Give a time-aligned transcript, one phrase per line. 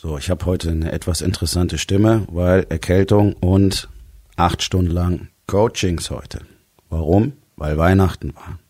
[0.00, 3.88] So, ich habe heute eine etwas interessante Stimme, weil Erkältung und
[4.36, 6.42] acht Stunden lang Coachings heute.
[6.88, 7.32] Warum?
[7.56, 8.60] Weil Weihnachten war.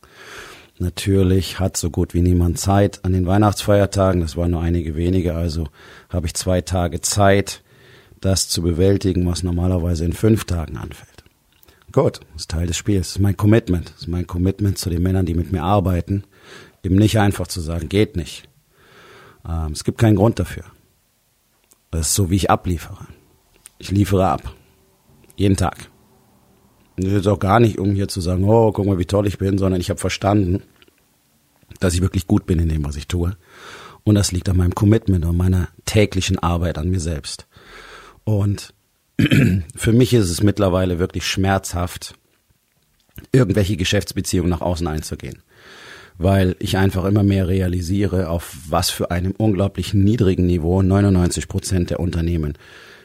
[0.79, 4.23] Natürlich hat so gut wie niemand Zeit an den Weihnachtsfeiertagen.
[4.23, 5.69] Das waren nur einige wenige, also
[6.09, 7.63] habe ich zwei Tage Zeit,
[8.23, 11.25] das zu bewältigen, was normalerweise in fünf Tagen anfällt.
[11.93, 13.09] Gut, das ist Teil des Spiels.
[13.09, 13.91] Das ist mein Commitment.
[13.91, 16.25] Das ist mein Commitment zu den Männern, die mit mir arbeiten.
[16.83, 18.49] Eben nicht einfach zu sagen, geht nicht.
[19.47, 20.65] Ähm, es gibt keinen Grund dafür.
[21.91, 23.07] Das ist so, wie ich abliefere.
[23.79, 24.55] Ich liefere ab.
[25.37, 25.91] Jeden Tag.
[26.97, 29.39] Das ist auch gar nicht, um hier zu sagen, oh, guck mal, wie toll ich
[29.39, 30.63] bin, sondern ich habe verstanden,
[31.81, 33.37] dass ich wirklich gut bin in dem, was ich tue.
[34.05, 37.47] Und das liegt an meinem Commitment und meiner täglichen Arbeit an mir selbst.
[38.25, 38.75] Und
[39.77, 42.15] für mich ist es mittlerweile wirklich schmerzhaft,
[43.33, 45.43] irgendwelche Geschäftsbeziehungen nach außen einzugehen
[46.19, 51.91] weil ich einfach immer mehr realisiere, auf was für einem unglaublich niedrigen Niveau 99 Prozent
[51.91, 52.59] der Unternehmen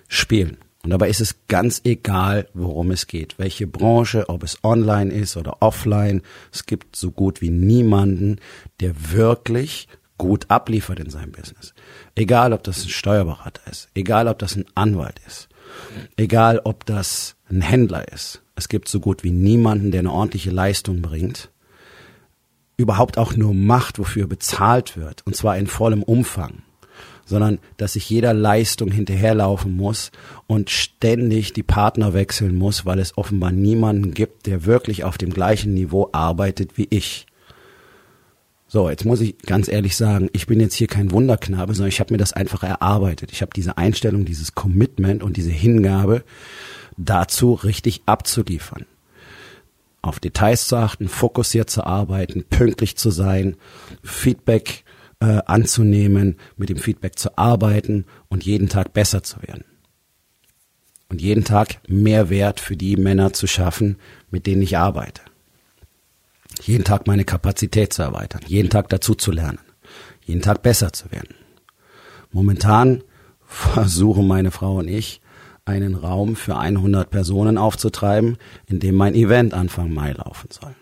[0.07, 0.57] spielen.
[0.83, 5.37] Und dabei ist es ganz egal, worum es geht, welche Branche, ob es online ist
[5.37, 6.21] oder offline.
[6.51, 8.39] Es gibt so gut wie niemanden,
[8.81, 11.73] der wirklich gut abliefert in seinem Business.
[12.15, 15.47] Egal, ob das ein Steuerberater ist, egal, ob das ein Anwalt ist,
[16.17, 18.41] egal, ob das ein Händler ist.
[18.55, 21.49] Es gibt so gut wie niemanden, der eine ordentliche Leistung bringt,
[22.77, 26.63] überhaupt auch nur macht, wofür bezahlt wird, und zwar in vollem Umfang,
[27.25, 30.11] sondern dass ich jeder Leistung hinterherlaufen muss
[30.47, 35.29] und ständig die Partner wechseln muss, weil es offenbar niemanden gibt, der wirklich auf dem
[35.31, 37.27] gleichen Niveau arbeitet wie ich.
[38.67, 41.99] So, jetzt muss ich ganz ehrlich sagen, ich bin jetzt hier kein Wunderknabe, sondern ich
[41.99, 43.31] habe mir das einfach erarbeitet.
[43.31, 46.23] Ich habe diese Einstellung, dieses Commitment und diese Hingabe
[46.97, 48.87] dazu richtig abzuliefern
[50.03, 53.55] auf Details zu achten, fokussiert zu arbeiten, pünktlich zu sein,
[54.03, 54.83] Feedback
[55.21, 59.63] äh, anzunehmen, mit dem Feedback zu arbeiten und jeden Tag besser zu werden.
[61.07, 63.97] Und jeden Tag mehr Wert für die Männer zu schaffen,
[64.29, 65.21] mit denen ich arbeite.
[66.61, 69.59] Jeden Tag meine Kapazität zu erweitern, jeden Tag dazu zu lernen,
[70.25, 71.33] jeden Tag besser zu werden.
[72.31, 73.03] Momentan
[73.45, 75.21] versuchen meine Frau und ich,
[75.65, 78.37] einen Raum für 100 Personen aufzutreiben,
[78.67, 80.75] in dem mein Event Anfang Mai laufen soll.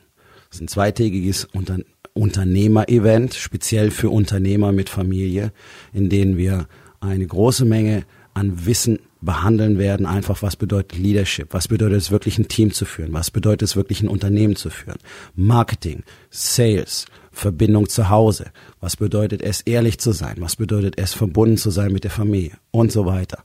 [0.49, 1.77] Das ist ein zweitägiges Unter
[2.13, 5.53] Unternehmer-Event, speziell für Unternehmer mit Familie,
[5.93, 6.67] in denen wir
[6.99, 8.03] eine große Menge
[8.33, 12.85] an Wissen behandeln werden, einfach was bedeutet Leadership, was bedeutet es wirklich ein Team zu
[12.85, 14.97] führen, was bedeutet es wirklich ein Unternehmen zu führen,
[15.35, 21.57] Marketing, Sales, Verbindung zu Hause, was bedeutet es ehrlich zu sein, was bedeutet es verbunden
[21.57, 23.43] zu sein mit der Familie und so weiter.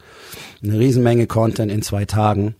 [0.62, 2.54] Eine Riesenmenge Content in zwei Tagen.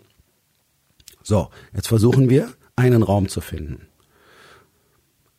[1.22, 3.88] So, jetzt versuchen wir einen Raum zu finden.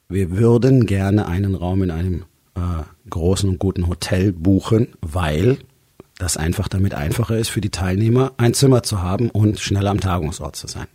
[0.10, 5.60] Wir würden gerne einen Raum in einem äh, großen und guten Hotel buchen, weil
[6.18, 10.00] das einfach damit einfacher ist für die Teilnehmer, ein Zimmer zu haben und schneller am
[10.00, 10.88] Tagungsort zu sein.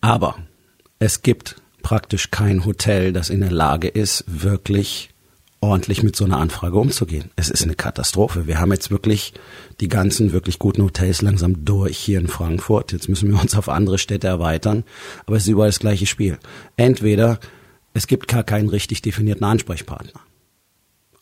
[0.00, 0.36] Aber
[0.98, 5.10] es gibt praktisch kein Hotel, das in der Lage ist, wirklich
[5.62, 7.30] ordentlich mit so einer Anfrage umzugehen.
[7.36, 8.46] Es ist eine Katastrophe.
[8.46, 9.34] Wir haben jetzt wirklich
[9.80, 12.92] die ganzen wirklich guten Hotels langsam durch hier in Frankfurt.
[12.92, 14.84] Jetzt müssen wir uns auf andere Städte erweitern.
[15.26, 16.38] Aber es ist überall das gleiche Spiel.
[16.76, 17.38] Entweder
[17.92, 20.20] es gibt gar keinen richtig definierten Ansprechpartner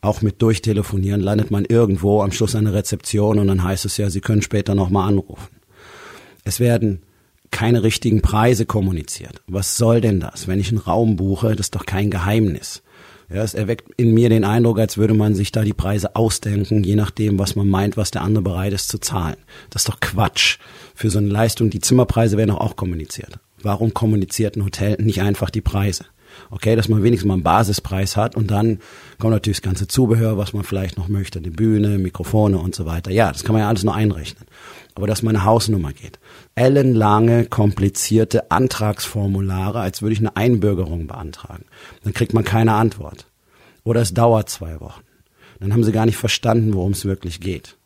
[0.00, 4.10] auch mit Durchtelefonieren landet man irgendwo am Schluss eine Rezeption und dann heißt es ja,
[4.10, 5.56] Sie können später nochmal anrufen.
[6.44, 7.02] Es werden
[7.50, 9.42] keine richtigen Preise kommuniziert.
[9.46, 10.48] Was soll denn das?
[10.48, 12.82] Wenn ich einen Raum buche, das ist doch kein Geheimnis.
[13.30, 16.82] Ja, es erweckt in mir den Eindruck, als würde man sich da die Preise ausdenken,
[16.82, 19.36] je nachdem, was man meint, was der andere bereit ist zu zahlen.
[19.68, 20.58] Das ist doch Quatsch.
[20.94, 23.38] Für so eine Leistung, die Zimmerpreise werden auch kommuniziert.
[23.62, 26.04] Warum kommuniziert ein Hotel nicht einfach die Preise?
[26.50, 28.80] Okay, dass man wenigstens mal einen Basispreis hat und dann
[29.18, 32.86] kommt natürlich das ganze Zubehör, was man vielleicht noch möchte, die Bühne, Mikrofone und so
[32.86, 33.10] weiter.
[33.10, 34.44] Ja, das kann man ja alles nur einrechnen.
[34.94, 36.18] Aber dass meine Hausnummer geht.
[36.54, 41.66] Ellenlange, komplizierte Antragsformulare, als würde ich eine Einbürgerung beantragen.
[42.02, 43.26] Dann kriegt man keine Antwort.
[43.84, 45.02] Oder es dauert zwei Wochen.
[45.60, 47.78] Dann haben sie gar nicht verstanden, worum es wirklich geht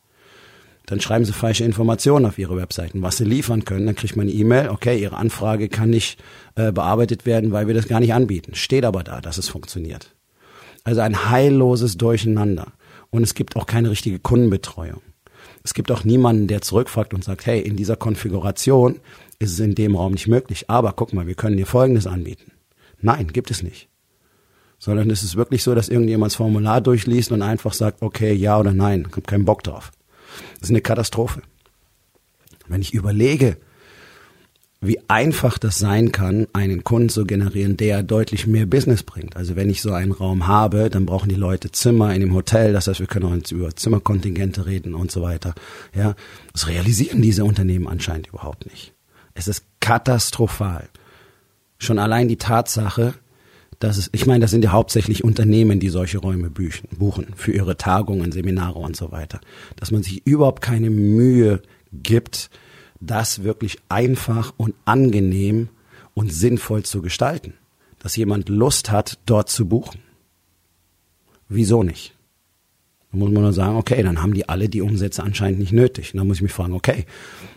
[0.86, 3.86] dann schreiben sie falsche Informationen auf ihre Webseiten, was sie liefern können.
[3.86, 6.22] Dann kriegt man eine E-Mail, okay, ihre Anfrage kann nicht
[6.54, 8.54] äh, bearbeitet werden, weil wir das gar nicht anbieten.
[8.54, 10.14] Steht aber da, dass es funktioniert.
[10.84, 12.72] Also ein heilloses Durcheinander.
[13.10, 15.02] Und es gibt auch keine richtige Kundenbetreuung.
[15.62, 18.98] Es gibt auch niemanden, der zurückfragt und sagt, hey, in dieser Konfiguration
[19.38, 22.52] ist es in dem Raum nicht möglich, aber guck mal, wir können dir Folgendes anbieten.
[23.00, 23.88] Nein, gibt es nicht.
[24.78, 28.58] Sondern es ist wirklich so, dass irgendjemand das Formular durchliest und einfach sagt, okay, ja
[28.58, 29.92] oder nein, habe keinen Bock drauf.
[30.54, 31.42] Das ist eine Katastrophe.
[32.68, 33.56] Wenn ich überlege,
[34.82, 39.36] wie einfach das sein kann, einen Kunden zu generieren, der deutlich mehr Business bringt.
[39.36, 42.72] Also wenn ich so einen Raum habe, dann brauchen die Leute Zimmer in dem Hotel,
[42.72, 45.54] das heißt, wir können auch über Zimmerkontingente reden und so weiter.
[45.94, 46.16] Ja,
[46.52, 48.92] das realisieren diese Unternehmen anscheinend überhaupt nicht.
[49.34, 50.88] Es ist katastrophal.
[51.78, 53.14] Schon allein die Tatsache,
[53.78, 57.52] dass es, ich meine, das sind ja hauptsächlich Unternehmen, die solche Räume büchen, buchen für
[57.52, 59.40] ihre Tagungen, Seminare und so weiter,
[59.76, 62.50] dass man sich überhaupt keine Mühe gibt,
[63.00, 65.68] das wirklich einfach und angenehm
[66.14, 67.54] und sinnvoll zu gestalten.
[67.98, 70.00] Dass jemand Lust hat, dort zu buchen.
[71.48, 72.14] Wieso nicht?
[73.10, 76.12] Da muss man nur sagen, okay, dann haben die alle die Umsätze anscheinend nicht nötig.
[76.12, 77.04] Und dann muss ich mich fragen, okay,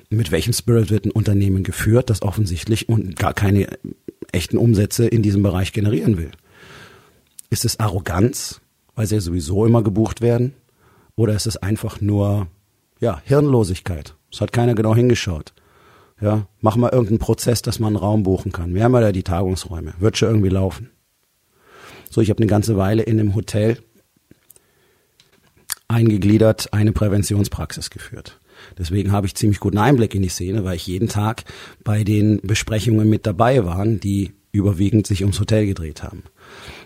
[0.09, 3.67] mit welchem Spirit wird ein Unternehmen geführt, das offensichtlich und gar keine
[4.35, 6.31] echten Umsätze in diesem Bereich generieren will?
[7.49, 8.61] Ist es Arroganz,
[8.95, 10.53] weil sie ja sowieso immer gebucht werden?
[11.15, 12.47] Oder ist es einfach nur,
[12.99, 14.15] ja, Hirnlosigkeit?
[14.31, 15.53] Es hat keiner genau hingeschaut.
[16.21, 18.73] Ja, mach mal irgendeinen Prozess, dass man einen Raum buchen kann.
[18.73, 19.93] Wir haben ja da die Tagungsräume.
[19.99, 20.89] Wird schon irgendwie laufen.
[22.09, 23.77] So, ich habe eine ganze Weile in einem Hotel
[25.87, 28.39] eingegliedert eine Präventionspraxis geführt.
[28.77, 31.43] Deswegen habe ich ziemlich guten Einblick in die Szene, weil ich jeden Tag
[31.83, 36.23] bei den Besprechungen mit dabei war, die überwiegend sich ums Hotel gedreht haben.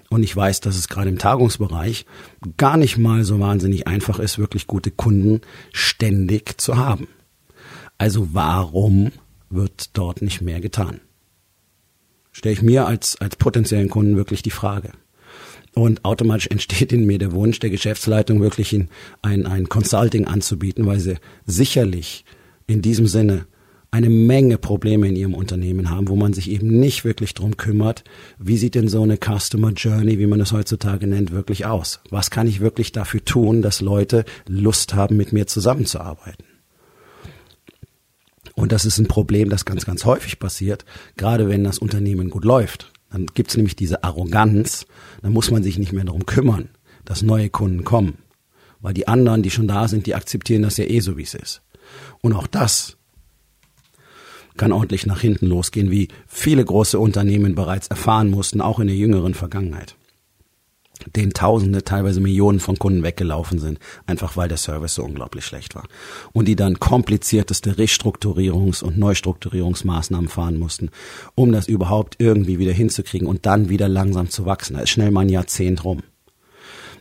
[0.09, 2.05] Und ich weiß, dass es gerade im Tagungsbereich
[2.57, 7.07] gar nicht mal so wahnsinnig einfach ist, wirklich gute Kunden ständig zu haben.
[7.97, 9.11] Also warum
[9.49, 11.01] wird dort nicht mehr getan?
[12.31, 14.91] Stelle ich mir als, als potenziellen Kunden wirklich die Frage.
[15.73, 18.89] Und automatisch entsteht in mir der Wunsch der Geschäftsleitung wirklich in
[19.21, 22.25] ein, ein Consulting anzubieten, weil sie sicherlich
[22.67, 23.47] in diesem Sinne
[23.91, 28.03] eine Menge Probleme in ihrem Unternehmen haben, wo man sich eben nicht wirklich drum kümmert,
[28.37, 31.99] wie sieht denn so eine Customer Journey, wie man es heutzutage nennt, wirklich aus?
[32.11, 36.45] Was kann ich wirklich dafür tun, dass Leute Lust haben, mit mir zusammenzuarbeiten?
[38.53, 40.85] Und das ist ein Problem, das ganz, ganz häufig passiert,
[41.17, 42.91] gerade wenn das Unternehmen gut läuft.
[43.11, 44.85] Dann gibt's nämlich diese Arroganz,
[45.21, 46.69] dann muss man sich nicht mehr darum kümmern,
[47.05, 48.19] dass neue Kunden kommen.
[48.81, 51.33] Weil die anderen, die schon da sind, die akzeptieren das ja eh so, wie es
[51.33, 51.61] ist.
[52.21, 52.97] Und auch das
[54.57, 58.95] kann ordentlich nach hinten losgehen, wie viele große Unternehmen bereits erfahren mussten, auch in der
[58.95, 59.95] jüngeren Vergangenheit
[61.15, 65.75] denen Tausende, teilweise Millionen von Kunden weggelaufen sind, einfach weil der Service so unglaublich schlecht
[65.75, 65.85] war.
[66.33, 70.89] Und die dann komplizierteste Restrukturierungs- und Neustrukturierungsmaßnahmen fahren mussten,
[71.35, 74.75] um das überhaupt irgendwie wieder hinzukriegen und dann wieder langsam zu wachsen.
[74.75, 76.03] Da ist schnell mal ein Jahrzehnt rum.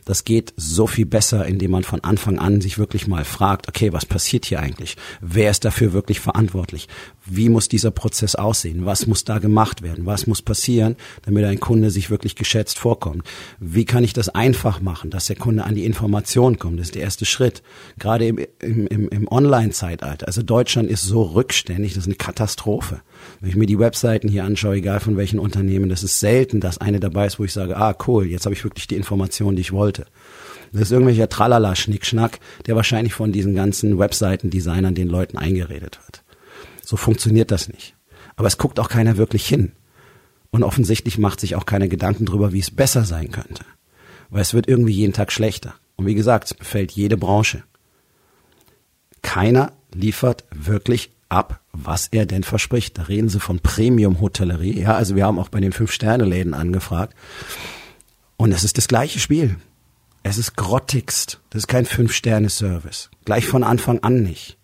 [0.09, 3.93] Das geht so viel besser, indem man von Anfang an sich wirklich mal fragt, okay,
[3.93, 4.97] was passiert hier eigentlich?
[5.21, 6.87] Wer ist dafür wirklich verantwortlich?
[7.31, 8.85] Wie muss dieser Prozess aussehen?
[8.85, 10.05] Was muss da gemacht werden?
[10.05, 13.23] Was muss passieren, damit ein Kunde sich wirklich geschätzt vorkommt?
[13.59, 16.79] Wie kann ich das einfach machen, dass der Kunde an die Information kommt?
[16.79, 17.61] Das ist der erste Schritt.
[17.99, 20.27] Gerade im, im, im, Online-Zeitalter.
[20.27, 23.01] Also Deutschland ist so rückständig, das ist eine Katastrophe.
[23.39, 26.79] Wenn ich mir die Webseiten hier anschaue, egal von welchen Unternehmen, das ist selten, dass
[26.79, 29.61] eine dabei ist, wo ich sage, ah cool, jetzt habe ich wirklich die Information, die
[29.61, 30.05] ich wollte.
[30.71, 36.23] Das ist irgendwelcher Tralala-Schnickschnack, der wahrscheinlich von diesen ganzen Webseiten-Designern den Leuten eingeredet wird.
[36.89, 37.93] So funktioniert das nicht.
[38.35, 39.73] Aber es guckt auch keiner wirklich hin.
[40.49, 43.63] Und offensichtlich macht sich auch keiner Gedanken drüber, wie es besser sein könnte.
[44.31, 45.75] Weil es wird irgendwie jeden Tag schlechter.
[45.97, 47.61] Und wie gesagt, es befällt jede Branche.
[49.21, 52.97] Keiner liefert wirklich ab, was er denn verspricht.
[52.97, 54.81] Da reden sie von Premium-Hotellerie.
[54.81, 57.15] Ja, also wir haben auch bei den Fünf-Sterne-Läden angefragt.
[58.35, 59.57] Und es ist das gleiche Spiel.
[60.23, 61.39] Es ist grottigst.
[61.51, 63.11] Das ist kein Fünf-Sterne-Service.
[63.25, 64.58] Gleich von Anfang an nicht.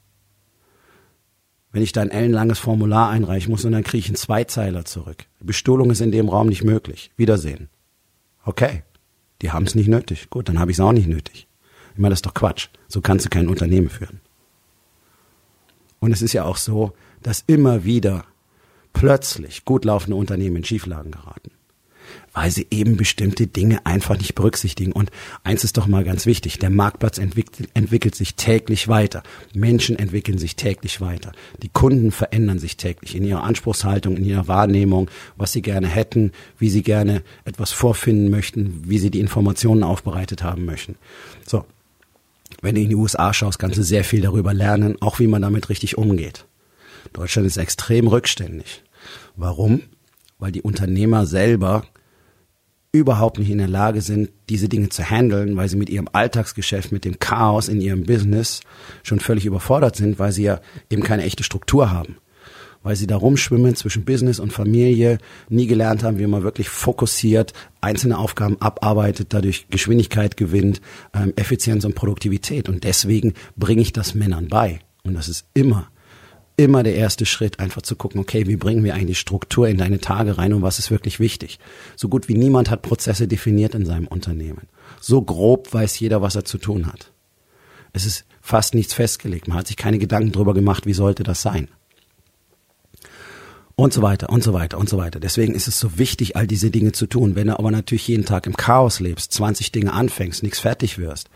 [1.76, 5.26] Wenn ich da ein ellenlanges Formular einreichen muss und dann kriege ich einen Zweizeiler zurück.
[5.42, 7.12] Die Bestuhlung ist in dem Raum nicht möglich.
[7.18, 7.68] Wiedersehen.
[8.46, 8.84] Okay.
[9.42, 10.30] Die haben es nicht nötig.
[10.30, 11.50] Gut, dann habe ich es auch nicht nötig.
[11.92, 12.70] Ich meine, das ist doch Quatsch.
[12.88, 14.22] So kannst du kein Unternehmen führen.
[16.00, 18.24] Und es ist ja auch so, dass immer wieder
[18.94, 21.52] plötzlich gut laufende Unternehmen in Schieflagen geraten,
[22.34, 24.92] weil sie eben bestimmte Dinge einfach nicht berücksichtigen.
[24.92, 25.10] Und
[25.44, 30.38] eins ist doch mal ganz wichtig, der Marktplatz entwickelt, entwickelt sich täglich weiter, Menschen entwickeln
[30.38, 31.32] sich täglich weiter,
[31.62, 36.32] die Kunden verändern sich täglich in ihrer Anspruchshaltung, in ihrer Wahrnehmung, was sie gerne hätten,
[36.60, 40.96] wie sie gerne etwas vorfinden möchten, wie sie die Informationen aufbereitet haben möchten.
[41.46, 41.66] So,
[42.62, 45.42] wenn du in die USA schaust, kannst du sehr viel darüber lernen, auch wie man
[45.42, 46.46] damit richtig umgeht.
[47.14, 48.84] Deutschland ist extrem rückständig.
[49.36, 49.82] Warum?
[50.40, 51.86] Weil die Unternehmer selber
[52.96, 56.92] überhaupt nicht in der Lage sind, diese Dinge zu handeln, weil sie mit ihrem Alltagsgeschäft,
[56.92, 58.62] mit dem Chaos in ihrem Business
[59.04, 60.60] schon völlig überfordert sind, weil sie ja
[60.90, 62.18] eben keine echte Struktur haben.
[62.84, 65.18] Weil sie da rumschwimmen zwischen Business und Familie,
[65.50, 70.82] nie gelernt haben, wie man wirklich fokussiert einzelne Aufgaben abarbeitet, dadurch Geschwindigkeit gewinnt,
[71.14, 72.70] ähm, Effizienz und Produktivität.
[72.70, 74.80] Und deswegen bringe ich das Männern bei.
[75.04, 75.90] Und das ist immer
[76.58, 80.00] immer der erste Schritt, einfach zu gucken, okay, wie bringen wir eigentlich Struktur in deine
[80.00, 81.60] Tage rein und was ist wirklich wichtig.
[81.96, 84.68] So gut wie niemand hat Prozesse definiert in seinem Unternehmen.
[85.02, 87.12] So grob weiß jeder, was er zu tun hat.
[87.94, 89.48] Es ist fast nichts festgelegt.
[89.48, 91.70] Man hat sich keine Gedanken darüber gemacht, wie sollte das sein
[93.78, 95.20] und so weiter und so weiter und so weiter.
[95.20, 97.36] Deswegen ist es so wichtig, all diese Dinge zu tun.
[97.36, 101.30] Wenn du aber natürlich jeden Tag im Chaos lebst, 20 Dinge anfängst, nichts fertig wirst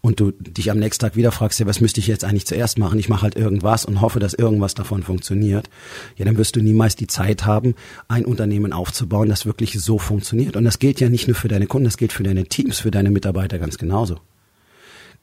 [0.00, 2.78] und du dich am nächsten Tag wieder fragst, ja, was müsste ich jetzt eigentlich zuerst
[2.78, 2.98] machen?
[2.98, 5.70] Ich mache halt irgendwas und hoffe, dass irgendwas davon funktioniert.
[6.16, 7.74] Ja, dann wirst du niemals die Zeit haben,
[8.08, 10.56] ein Unternehmen aufzubauen, das wirklich so funktioniert.
[10.56, 12.90] Und das gilt ja nicht nur für deine Kunden, das gilt für deine Teams, für
[12.90, 14.18] deine Mitarbeiter ganz genauso.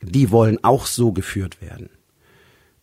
[0.02, 1.90] Die wollen auch so geführt werden.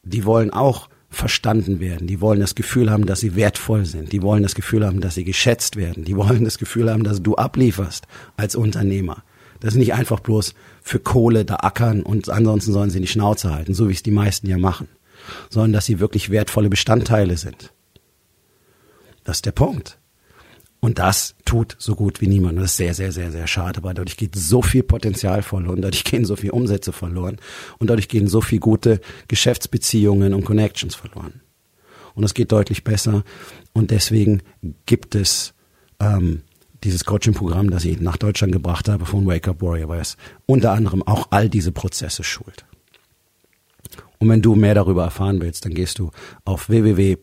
[0.03, 2.07] Die wollen auch verstanden werden.
[2.07, 4.13] Die wollen das Gefühl haben, dass sie wertvoll sind.
[4.13, 6.05] Die wollen das Gefühl haben, dass sie geschätzt werden.
[6.05, 8.07] Die wollen das Gefühl haben, dass du ablieferst
[8.37, 9.25] als Unternehmer.
[9.61, 13.53] Das ist nicht einfach bloß für Kohle da ackern und ansonsten sollen sie die Schnauze
[13.53, 14.89] halten, so wie es die meisten ja machen,
[15.51, 17.73] sondern dass sie wirklich wertvolle Bestandteile sind.
[19.25, 19.99] Das ist der Punkt.
[20.81, 22.59] Und das tut so gut wie niemand.
[22.59, 26.05] Das ist sehr, sehr, sehr, sehr schade, weil dadurch geht so viel Potenzial verloren, dadurch
[26.05, 27.39] gehen so viel Umsätze verloren
[27.79, 31.41] und dadurch gehen so viel gute Geschäftsbeziehungen und Connections verloren.
[32.15, 33.25] Und es geht deutlich besser.
[33.73, 34.43] Und deswegen
[34.87, 35.55] gibt es
[36.01, 36.43] ähm,
[36.85, 40.17] dieses Coaching-Programm, das ich nach Deutschland gebracht habe von Wake Up Warrior, weil es
[40.47, 42.65] unter anderem auch all diese Prozesse schult.
[44.19, 46.11] Und wenn du mehr darüber erfahren willst, dann gehst du
[46.45, 47.19] auf www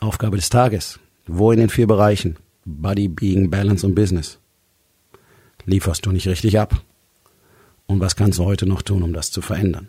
[0.00, 0.98] Aufgabe des Tages.
[1.26, 4.38] Wo in den vier Bereichen Body, Being, Balance und Business
[5.66, 6.82] lieferst du nicht richtig ab?
[7.86, 9.88] Und was kannst du heute noch tun, um das zu verändern?